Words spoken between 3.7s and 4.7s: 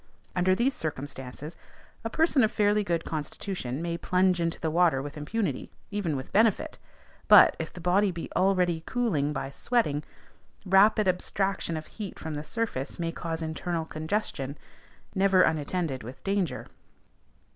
may plunge into